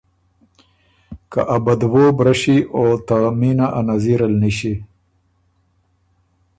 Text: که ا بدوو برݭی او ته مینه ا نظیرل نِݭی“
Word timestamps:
که 1.31 1.41
ا 1.55 1.57
بدوو 1.65 2.03
برݭی 2.17 2.57
او 2.75 2.85
ته 3.07 3.17
مینه 3.39 3.67
ا 3.77 3.79
نظیرل 3.87 4.33
نِݭی“ 4.41 4.73